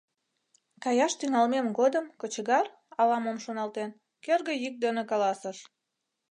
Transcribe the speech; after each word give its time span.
Каяш 0.83 1.13
тӱҥалмем 1.19 1.67
годым 1.79 2.05
кочегар, 2.19 2.65
ала-мом 2.99 3.37
шоналтен, 3.45 3.89
кӧргӧ 4.25 4.53
йӱк 4.63 4.75
дене 4.83 5.03
каласыш: 5.11 5.57